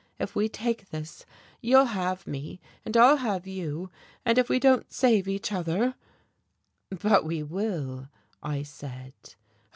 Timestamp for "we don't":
4.49-4.91